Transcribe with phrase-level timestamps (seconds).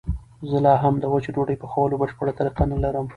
[0.49, 3.05] زه لا هم د وچې ډوډۍ پخولو بشپړه طریقه نه لرم.